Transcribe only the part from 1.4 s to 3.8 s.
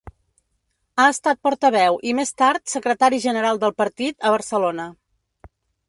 portaveu i més tard secretari general del